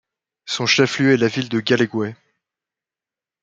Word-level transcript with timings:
Son 0.47 0.65
chef-lieu 0.65 1.13
est 1.13 1.17
la 1.17 1.27
ville 1.27 1.47
de 1.47 1.59
Gualeguay. 1.59 2.15